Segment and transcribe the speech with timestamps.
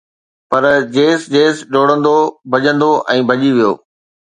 [0.49, 0.63] پر
[0.95, 2.17] جيس جيس ڊوڙندو،
[2.51, 3.71] ڀڄندو ۽ ڀڄي ويو